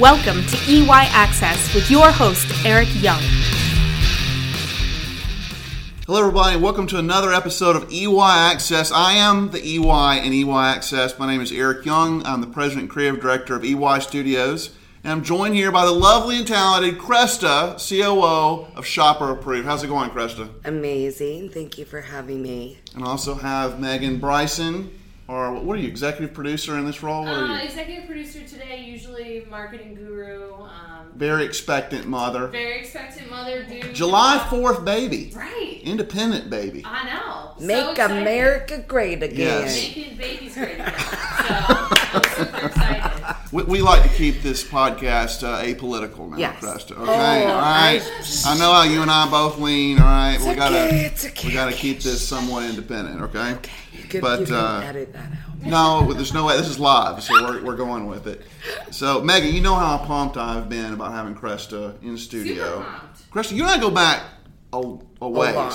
[0.00, 3.20] Welcome to EY Access with your host, Eric Young.
[6.04, 8.90] Hello, everybody, and welcome to another episode of EY Access.
[8.90, 11.16] I am the EY and EY Access.
[11.16, 12.26] My name is Eric Young.
[12.26, 14.74] I'm the president and creative director of EY Studios.
[15.04, 19.64] And I'm joined here by the lovely and talented Cresta, COO of Shopper Approved.
[19.64, 20.48] How's it going, Cresta?
[20.64, 21.50] Amazing.
[21.50, 22.80] Thank you for having me.
[22.96, 24.90] And also have Megan Bryson,
[25.26, 27.24] or what are you, executive producer in this role?
[27.24, 27.64] What are Uh, you?
[27.64, 30.68] executive producer today, usually marketing guru, um,
[31.16, 32.48] Very expectant mother.
[32.48, 33.94] very expectant mother, dude.
[33.94, 35.32] July 4th baby.
[35.34, 35.80] Right.
[35.82, 36.82] Independent baby.
[36.84, 37.52] I know.
[37.58, 38.18] Make excited.
[38.18, 39.38] America great again.
[39.62, 39.74] Yes.
[39.82, 40.92] Making babies great again.
[40.98, 41.54] So
[42.14, 43.36] I'm super excited.
[43.52, 46.60] We, we like to keep this podcast uh, apolitical now, Yes.
[46.60, 46.92] Cresta.
[46.92, 48.02] Okay, Oh, all right.
[48.02, 49.98] I- I know how you and I both lean.
[50.00, 53.22] All right, we It's gotta okay, it's okay, we gotta keep this somewhat independent.
[53.22, 53.56] Okay.
[53.92, 55.62] You can, But, you can uh, edit that out.
[55.66, 56.56] No, there's no way.
[56.58, 58.42] This is live, so we're, we're going with it.
[58.90, 62.82] So, Megan, you know how pumped I've been about having Cresta in studio.
[62.82, 63.30] pumped.
[63.32, 64.22] Cresta, you and I go back
[64.72, 65.54] a, a A ways.
[65.54, 65.72] long,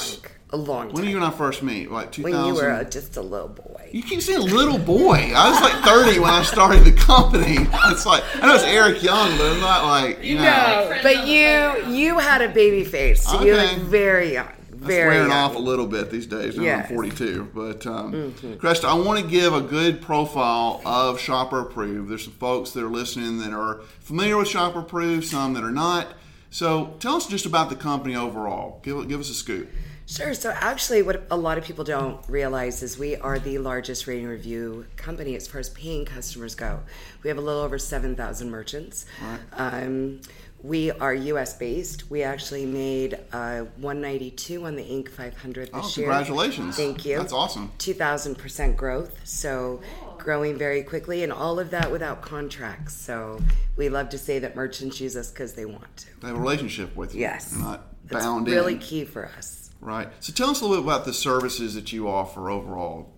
[0.52, 1.04] a long When time.
[1.06, 1.92] did you and I first meet?
[1.92, 2.38] Like 2000.
[2.38, 3.90] when you were uh, just a little boy.
[3.92, 5.31] You keep saying little boy.
[5.36, 7.58] I was like 30 when I started the company.
[7.92, 10.44] It's like I know it's Eric Young, but I'm not like you know.
[10.44, 13.24] No, but you you had a baby face.
[13.24, 13.76] So You Okay.
[13.78, 14.52] look very young.
[14.80, 15.38] Very wearing young.
[15.38, 16.55] off a little bit these days.
[16.58, 16.89] Now Yes.
[16.89, 18.53] I'm 42, but um, Mm-hmm.
[18.53, 22.09] Cresta, I want to give a good profile of Shopper Approved.
[22.09, 25.72] There's some folks that are listening that are familiar with Shopper Approved, some that are
[25.72, 26.07] not.
[26.50, 28.80] So tell us just about the company overall.
[28.83, 29.69] Give give us a scoop.
[30.07, 30.33] Sure.
[30.33, 34.25] So actually, what a lot of people don't realize is we are the largest rating
[34.25, 36.80] review company as far as paying customers go.
[37.22, 39.05] We have a little over seven thousand merchants.
[39.53, 40.22] Um,
[40.62, 41.54] we are U.S.
[41.58, 42.10] based.
[42.10, 45.10] We actually made uh, 192 on the Inc.
[45.10, 46.08] 500 this Oh, year.
[46.10, 46.76] congratulations!
[46.76, 47.18] Thank you.
[47.18, 47.72] That's awesome.
[47.80, 49.18] 2,000% growth.
[49.24, 49.82] So
[50.18, 52.94] growing very quickly, and all of that without contracts.
[52.94, 53.40] So
[53.78, 56.08] we love to say that merchants use us because they want to.
[56.22, 57.22] They have a relationship with you.
[57.22, 57.52] Yes.
[57.52, 58.80] They're not bound really in.
[58.80, 59.69] key for us.
[59.81, 60.09] Right.
[60.19, 63.14] So tell us a little bit about the services that you offer overall.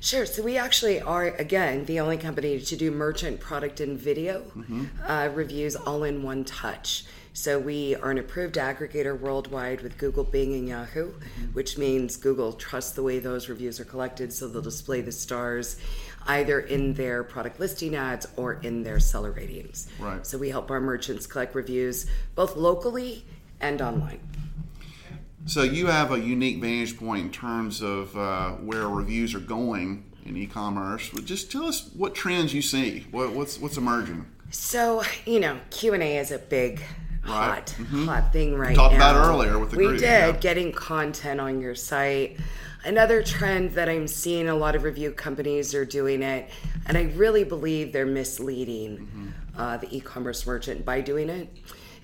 [0.00, 0.26] Sure.
[0.26, 4.44] So we actually are, again, the only company to do merchant product and video
[5.06, 7.04] uh, reviews all in one touch.
[7.32, 11.12] So we are an approved aggregator worldwide with Google, Bing, and Yahoo,
[11.52, 15.76] which means Google trusts the way those reviews are collected, so they'll display the stars
[16.28, 19.86] either in their product listing ads or in their seller ratings.
[20.00, 20.26] Right.
[20.26, 23.24] So we help our merchants collect reviews both locally
[23.60, 24.20] and online.
[25.46, 30.04] So you have a unique vantage point in terms of uh, where reviews are going
[30.24, 31.10] in e-commerce.
[31.24, 33.06] Just tell us what trends you see.
[33.12, 34.26] What, what's what's emerging?
[34.50, 36.82] So you know, Q and A is a big,
[37.22, 38.88] hot, hot thing right now.
[38.88, 39.10] Talked now.
[39.10, 40.32] about earlier with the we group, did yeah.
[40.32, 42.38] getting content on your site.
[42.84, 46.50] Another trend that I'm seeing a lot of review companies are doing it,
[46.86, 49.60] and I really believe they're misleading Mm-hmm.
[49.60, 51.48] uh, the e-commerce merchant by doing it,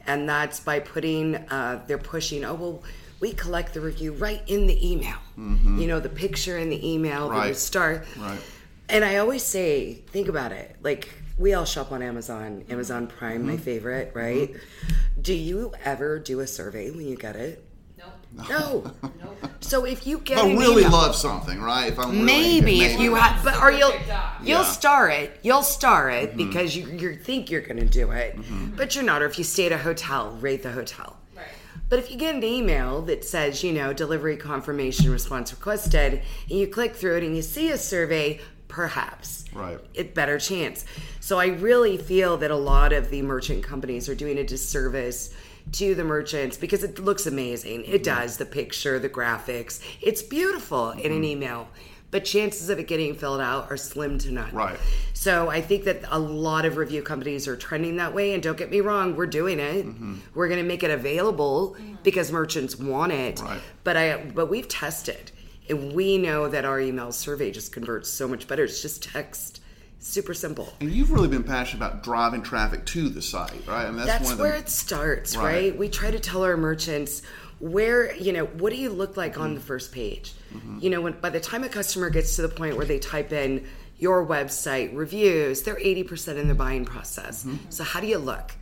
[0.06, 2.44] and that's by putting uh, they're pushing.
[2.44, 2.82] Oh well.
[3.22, 5.16] We collect the review right in the email.
[5.37, 7.37] You know, the picture in the email, Mm-hmm.
[7.37, 7.49] Right.
[7.55, 8.05] the star.
[8.19, 8.41] Right.
[8.88, 10.77] And I always say, think about it.
[10.83, 13.47] Like we all shop on Amazon, Amazon Prime, Mm-hmm.
[13.50, 14.50] my favorite, right?
[15.21, 17.65] Do you ever do a survey when you get it?
[17.97, 18.49] Nope.
[18.50, 18.93] No.
[19.03, 19.37] No.
[19.60, 21.93] So if you get I really email- love something, right?
[21.93, 23.93] If I'm really, maybe if you have, but or you'll
[24.43, 24.65] you'll Yeah.
[24.65, 26.49] star it, you'll star it Mm-hmm.
[26.49, 28.37] because you you think you're going to do it,
[28.77, 29.22] but you're not.
[29.22, 31.16] Or if you stay at a hotel, rate the hotel.
[31.92, 36.58] But if you get an email that says, you know, delivery confirmation response requested, and
[36.58, 39.44] you click through it and you see a survey, perhaps.
[39.53, 39.78] Right.
[39.92, 40.86] It better chance.
[41.20, 45.34] So I really feel that a lot of the merchant companies are doing a disservice
[45.72, 47.84] to the merchants because it looks amazing.
[47.84, 48.03] It Mm-hmm.
[48.04, 49.82] does, the picture, the graphics.
[50.00, 51.12] It's beautiful in Mm-hmm.
[51.12, 51.69] an email.
[52.12, 54.52] But chances of it getting filled out are slim to none.
[54.54, 54.78] Right.
[55.14, 58.34] So I think that a lot of review companies are trending that way.
[58.34, 59.86] And don't get me wrong, we're doing it.
[59.86, 60.16] Mm-hmm.
[60.34, 63.40] We're going to make it available because merchants want it.
[63.40, 63.60] Right.
[63.82, 65.32] But I but we've tested,
[65.70, 68.64] and we know that our email survey just converts so much better.
[68.64, 69.62] It's just text,
[69.98, 70.70] super simple.
[70.80, 73.86] And you've really been passionate about driving traffic to the site, right?
[73.86, 75.44] I mean, that's, That's one of the, where it starts, Right.
[75.44, 75.78] right.
[75.78, 77.22] We try to tell our merchants
[77.62, 79.66] where you know what do you look like on the Mm-hmm.
[79.68, 80.34] first page.
[80.80, 83.32] You know, when by the time a customer gets to the point where they type
[83.32, 83.64] in
[83.98, 87.44] your website reviews, they're eighty percent in the buying process.
[87.44, 87.70] Mm-hmm.
[87.70, 88.53] So how do you look?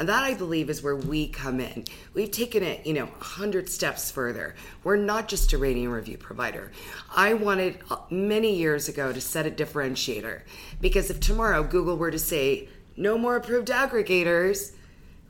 [0.00, 1.84] And that I believe is where we come in.
[2.14, 4.54] We've taken it, you know, 100 steps further.
[4.84, 6.70] We're not just a rating and review provider.
[7.16, 10.42] I wanted uh, many years ago to set a differentiator
[10.80, 14.72] because if tomorrow Google were to say, no more approved aggregators,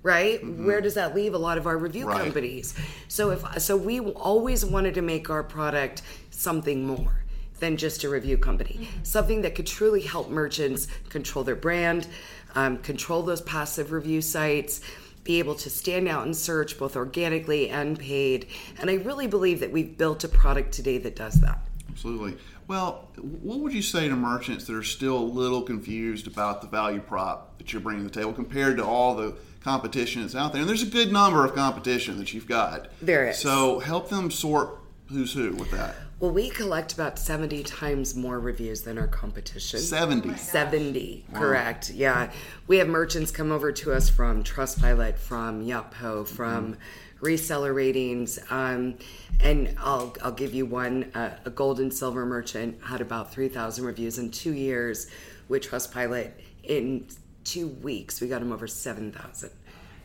[0.08, 0.40] right?
[0.42, 2.22] Where does that leave a lot of our review Right.
[2.22, 2.74] companies?
[3.08, 6.00] So if so, we always wanted to make our product
[6.30, 7.24] something more
[7.60, 8.88] than just a review company.
[9.02, 12.06] Something that could truly help merchants control their brand,
[12.54, 14.80] um, control those passive review sites,
[15.24, 18.46] be able to stand out and search both organically and paid.
[18.80, 21.67] And I really believe that we've built a product today that does that.
[21.98, 22.36] Absolutely.
[22.68, 26.68] Well, what would you say to merchants that are still a little confused about the
[26.68, 30.52] value prop that you're bringing to the table compared to all the competition that's out
[30.52, 30.60] there?
[30.60, 32.88] And there's a good number of competition that you've got.
[33.02, 33.38] There is.
[33.38, 34.78] So help them sort
[35.08, 35.96] who's who with that.
[36.20, 39.80] Well, we collect about 70 times more reviews than our competition.
[39.80, 40.36] 70.
[40.36, 41.90] 70, correct.
[41.90, 42.30] Yeah.
[42.68, 46.80] We have merchants come over to us from Trustpilot, from Yotpo, from mm-hmm.
[47.20, 48.38] Reseller ratings.
[48.50, 48.96] Um,
[49.40, 53.84] and I'll, I'll give you one uh, a gold and silver merchant had about 3,000
[53.84, 55.08] reviews in two years
[55.48, 56.32] with Trustpilot.
[56.64, 57.06] In
[57.44, 59.50] two weeks, we got them over 7,000.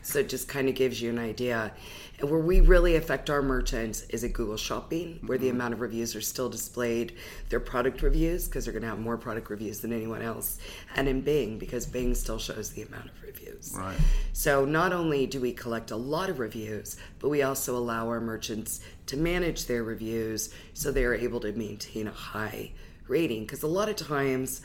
[0.02, 1.72] So it just kind of gives you an idea.
[2.20, 5.80] And where we really affect our merchants is at Google Shopping, where the amount of
[5.80, 7.16] reviews are still displayed.
[7.48, 10.58] Their product reviews, because they're going to have more product reviews than anyone else.
[10.94, 13.43] And in Bing, because Bing still shows the amount of reviews.
[13.72, 13.96] Right.
[14.32, 18.20] So not only do we collect a lot of reviews, but we also allow our
[18.20, 22.72] merchants to manage their reviews so they are able to maintain a high
[23.08, 23.42] rating.
[23.42, 24.60] Because a lot of times,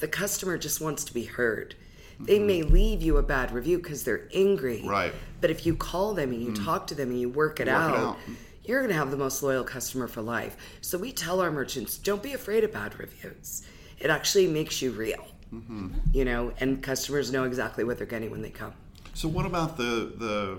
[0.00, 1.74] the customer just wants to be heard.
[2.20, 2.46] They mm-hmm.
[2.46, 4.82] may leave you a bad review because they're angry.
[4.84, 5.12] Right.
[5.40, 6.64] But if you call them and you mm.
[6.64, 8.16] talk to them and you work it, Work it out, out.
[8.64, 10.56] you're going to have the most loyal customer for life.
[10.80, 13.62] So we tell our merchants, don't be afraid of bad reviews.
[13.98, 15.26] It actually makes you real.
[15.54, 15.88] Mm-hmm.
[16.12, 18.74] You know, and customers know exactly what they're getting when they come.
[19.14, 20.58] So what about the the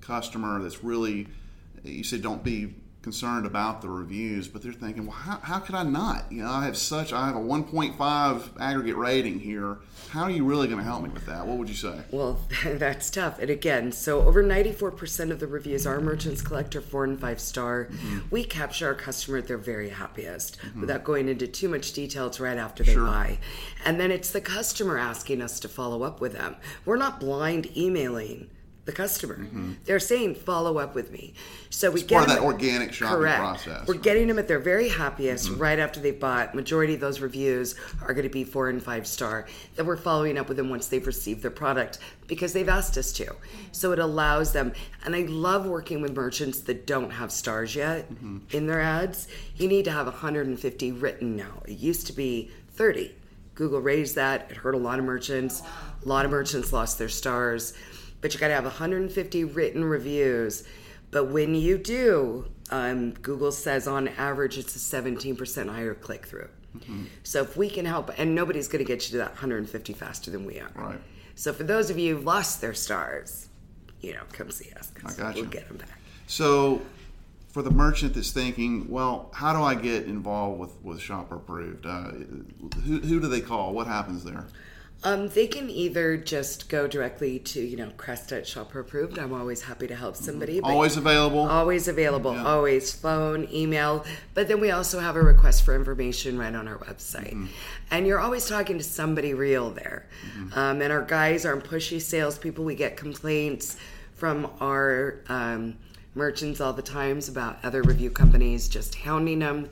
[0.00, 1.26] customer that's really
[1.82, 5.74] you said don't be concerned about the reviews, but they're thinking, well, how, how could
[5.74, 6.30] I not?
[6.30, 9.78] You know, I have such I have a 1.5 aggregate rating here.
[10.10, 11.46] How are you really going to help me with that?
[11.46, 12.00] What would you say?
[12.10, 13.38] Well, that's tough.
[13.38, 17.40] And again, so over 94% of the reviews our merchants collect are four and five
[17.40, 17.86] star.
[17.86, 18.18] Mm-hmm.
[18.30, 20.80] We capture our customer at their very happiest mm-hmm.
[20.82, 22.26] without going into too much detail.
[22.26, 23.06] It's right after they Sure.
[23.06, 23.38] buy.
[23.84, 26.56] And then it's the customer asking us to follow up with them.
[26.84, 28.50] We're not blind emailing
[28.86, 29.36] the customer.
[29.36, 29.72] Mm-hmm.
[29.84, 31.34] They're saying, follow up with me.
[31.68, 33.38] So we It's get part of that at- organic shopping Correct.
[33.38, 33.86] process.
[33.86, 35.60] We're getting them at their very happiest mm-hmm.
[35.60, 36.54] right after they've bought.
[36.54, 39.46] Majority of those reviews are going to be four and five star.
[39.76, 43.12] That we're following up with them once they've received their product because they've asked us
[43.14, 43.34] to.
[43.72, 44.72] So it allows them.
[45.04, 48.38] And I love working with merchants that don't have stars yet mm-hmm.
[48.50, 49.28] in their ads.
[49.56, 51.62] You need to have 150 written now.
[51.66, 53.14] It used to be 30.
[53.54, 54.50] Google raised that.
[54.50, 55.62] It hurt a lot of merchants.
[56.02, 57.74] A lot of merchants lost their stars.
[58.20, 60.64] But you got to have 150 written reviews.
[61.10, 66.48] But when you do, um, Google says on average it's a 17% higher click through.
[67.24, 70.30] So if we can help, and nobody's going to get you to that 150 faster
[70.30, 70.70] than we are.
[70.74, 71.00] Right.
[71.34, 73.48] So for those of you who've lost their stars,
[74.00, 74.92] you know, come see us.
[75.04, 75.40] I gotcha.
[75.40, 75.98] We'll get them back.
[76.26, 76.80] So,
[77.48, 81.84] for the merchant that's thinking, well, how do I get involved with, with Shopper Approved?
[81.84, 82.10] Uh,
[82.84, 83.72] who, who do they call?
[83.72, 84.46] What happens there?
[85.02, 89.18] Um, they can either just go directly to, you know, Crest at Shopper Approved.
[89.18, 90.60] I'm always happy to help somebody.
[90.60, 91.38] but- Always available.
[91.48, 94.04] Always available, always phone, email.
[94.34, 97.48] But then we also have a request for information right on our website.
[97.90, 100.04] And you're always talking to somebody real there.
[100.54, 102.62] Um, and our guys aren't pushy salespeople.
[102.64, 103.78] We get complaints
[104.14, 105.78] from our um,
[106.14, 109.70] merchants all the times about other review companies just hounding them.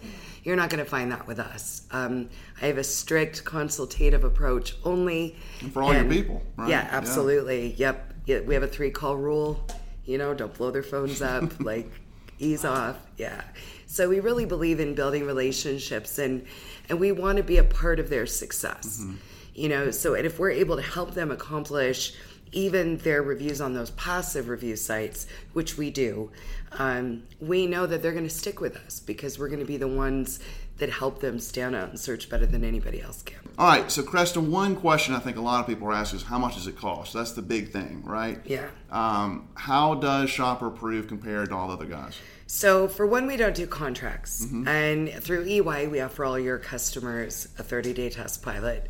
[0.48, 1.82] You're not going to find that with us.
[1.90, 2.30] Um,
[2.62, 5.36] I have a strict consultative approach only.
[5.60, 6.70] And for all your people, right?
[6.70, 6.88] Yeah, Yeah.
[6.90, 7.74] absolutely.
[7.74, 8.14] Yep.
[8.24, 9.62] Yeah, we have a three call rule.
[10.06, 11.60] You know, don't blow their phones up.
[11.62, 11.90] like,
[12.38, 12.96] ease off.
[13.18, 13.42] Yeah.
[13.84, 16.46] So we really believe in building relationships, and
[16.88, 19.00] and we want to be a part of their success.
[19.02, 19.16] Mm-hmm.
[19.54, 22.14] You know, so and if we're able to help them accomplish
[22.52, 26.30] even their reviews on those passive review sites, which we do,
[26.72, 29.76] um, we know that they're going to stick with us because we're going to be
[29.76, 30.40] the ones
[30.78, 33.38] that help them stand out and search better than anybody else can.
[33.58, 36.26] All right, so Creston, one question I think a lot of people are asking is
[36.26, 37.12] how much does it cost?
[37.12, 38.40] That's the big thing, right?
[38.44, 38.68] Yeah.
[38.90, 42.16] Um, how does Shopper Approved compare to all the other guys?
[42.46, 47.48] So for one, we don't do contracts, and through EY, we offer all your customers
[47.58, 48.86] a 30-day test pilot.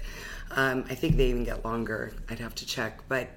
[0.52, 2.12] Um, I think they even get longer.
[2.28, 3.28] I'd have to check, but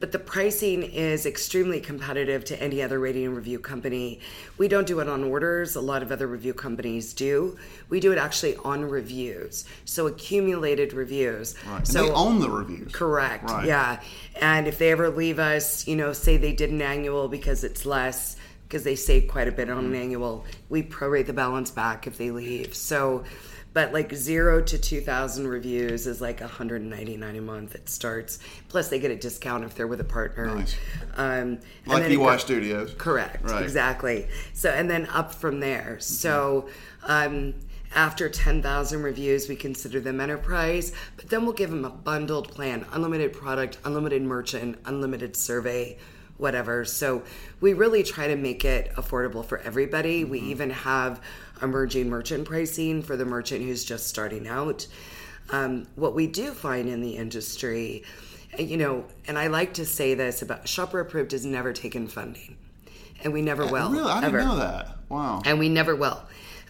[0.00, 4.20] but the pricing is extremely competitive to any other rating and review company.
[4.58, 5.76] We don't do it on orders.
[5.76, 7.56] A lot of other review companies do.
[7.88, 11.54] We do it actually on reviews, so accumulated reviews.
[11.66, 11.86] Right.
[11.86, 12.92] So they own the reviews.
[12.92, 13.50] Correct.
[13.50, 13.66] Right.
[13.66, 14.00] Yeah.
[14.40, 17.86] And if they ever leave us, you know, say they did an annual because it's
[17.86, 18.36] less,
[18.68, 20.02] because they save quite a bit on an mm.
[20.02, 22.74] annual, we prorate the balance back if they leave.
[22.74, 23.24] So,
[23.74, 27.74] but like zero to 2,000 reviews is like 199 a month.
[27.74, 28.38] It starts.
[28.68, 30.54] Plus, they get a discount if they're with a partner.
[30.54, 30.76] Nice.
[31.16, 32.94] Um, and Like EY go- Studios.
[32.96, 33.44] Correct.
[33.44, 33.62] Right.
[33.62, 34.28] Exactly.
[34.54, 35.98] So and then up from there.
[36.00, 36.68] So
[37.02, 37.54] um,
[37.96, 42.84] After 10,000 reviews, we consider them enterprise, but then we'll give them a bundled plan
[42.92, 45.96] unlimited product, unlimited merchant, unlimited survey,
[46.36, 46.84] whatever.
[46.84, 47.22] So
[47.60, 50.24] we really try to make it affordable for everybody.
[50.24, 51.20] We even have
[51.62, 54.86] emerging merchant pricing for the merchant who's just starting out.
[55.50, 58.02] Um, what we do find in the industry,
[58.58, 62.56] you know, and I like to say this about Shopper Approved has never taken funding,
[63.22, 63.90] and we never will.
[63.90, 64.38] Really, I ever.
[64.38, 64.96] didn't know that.
[65.08, 65.42] Wow.
[65.44, 66.22] And we never will.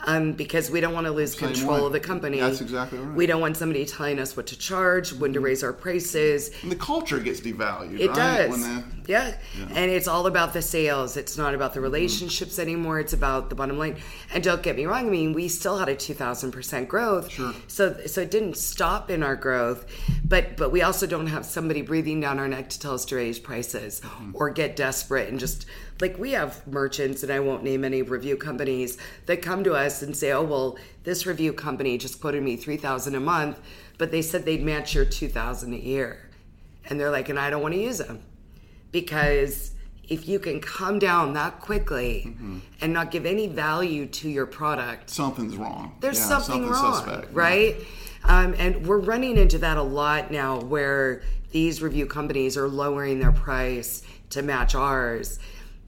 [0.07, 1.87] Um, because we don't want to lose Same control way.
[1.87, 2.41] of the company.
[2.41, 3.15] That's exactly right.
[3.17, 6.51] We don't want somebody telling us what to charge, when to raise our prices.
[6.63, 7.99] and the culture gets devalued.
[8.01, 8.17] It right?
[8.17, 8.51] does.
[8.51, 9.37] When the, yeah.
[9.75, 11.17] And it's all about the sales.
[11.17, 11.85] It's not about the Mm-hmm.
[11.93, 13.01] relationships anymore.
[13.01, 13.97] It's about the bottom line.
[14.33, 17.31] And don't get me wrong, I mean, we still had a 2000% growth.
[17.31, 17.53] Sure.
[17.67, 19.85] So so it didn't stop in our growth,
[20.25, 23.17] but but we also don't have somebody breathing down our neck to tell us to
[23.17, 24.31] raise prices Mm-hmm.
[24.35, 25.67] or get desperate and just
[26.01, 30.03] like we have merchants and I won't name any review companies that come to us
[30.03, 33.61] and say, "Oh, well, this review company just quoted me 3000 a month,
[33.99, 36.29] but they said they'd match your 2000 a year."
[36.89, 38.23] And they're like, "And I don't want to use them."
[38.93, 39.73] because
[40.09, 42.59] if you can come down that quickly Mm-hmm.
[42.81, 45.97] and not give any value to your product, something's wrong.
[46.01, 47.35] there's Yeah, something wrong, suspect.
[47.35, 47.77] right?
[48.23, 53.19] Um, and we're running into that a lot now where these review companies are lowering
[53.19, 55.39] their price to match ours.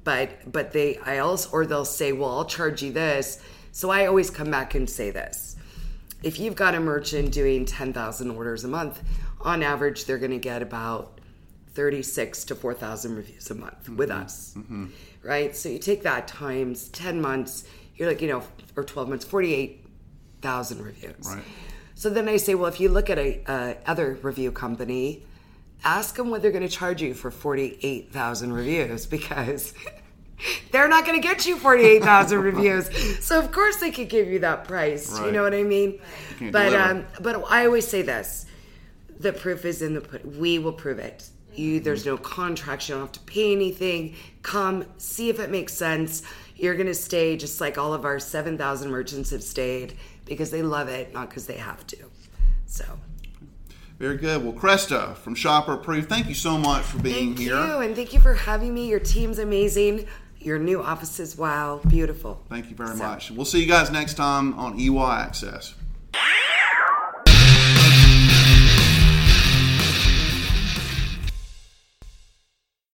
[0.06, 3.42] But but they I also or they'll say, well, I'll charge you this.
[3.72, 5.56] So I always come back and say this.
[6.22, 9.02] If you've got a merchant doing 10,000 orders a month,
[9.40, 11.20] on average they're going to get about
[11.74, 14.22] 36 to 4,000 reviews a month with mm-hmm.
[14.22, 14.54] us.
[14.56, 14.86] Mm-hmm.
[15.24, 15.56] Right?
[15.56, 17.64] So you take that times 10 months,
[17.96, 18.44] you're like, you know,
[18.76, 21.14] or 12 months, 48,000 reviews.
[21.26, 21.42] Right.
[21.96, 25.26] So then I say, well, if you look at a, a other review company,
[25.84, 29.74] ask them what they're going to charge you for 48,000 reviews because
[30.70, 33.24] they're not going to get you 48,000 reviews.
[33.24, 35.18] So of course they could give you that price.
[35.20, 36.00] You know what I mean?
[36.50, 38.46] But um, but I always say this:
[39.18, 40.38] the proof is in the pudding.
[40.38, 41.28] We will prove it.
[41.54, 42.88] You, there's no contract.
[42.88, 44.14] You don't have to pay anything.
[44.42, 46.22] Come see if it makes sense.
[46.56, 50.88] You're gonna stay just like all of our 7,000 merchants have stayed because they love
[50.88, 51.96] it, not because they have to.
[52.66, 52.84] So
[53.98, 54.44] Very good.
[54.44, 57.56] Well, Cresta from Shopper Approved, thank you so much for being thank here.
[57.56, 58.88] you, and thank you for having me.
[58.88, 60.06] Your team's amazing.
[60.38, 62.42] Your new offices, wow, beautiful.
[62.50, 63.30] Thank you very So- much.
[63.30, 65.74] We'll see you guys next time on EY Access.